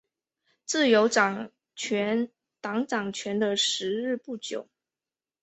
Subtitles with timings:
[0.65, 4.67] 自由党掌权的时日不久。